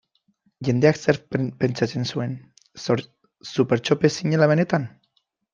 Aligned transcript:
Jendeak 0.67 0.97
zer 1.01 1.19
pentsatzen 1.35 2.09
zuen, 2.13 2.33
Supertxope 3.53 4.15
zinela 4.21 4.53
benetan? 4.55 4.93